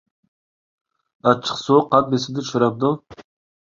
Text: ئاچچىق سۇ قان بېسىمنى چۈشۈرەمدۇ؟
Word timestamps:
ئاچچىق 1.29 1.63
سۇ 1.69 1.79
قان 1.95 2.11
بېسىمنى 2.17 2.51
چۈشۈرەمدۇ؟ 2.51 2.97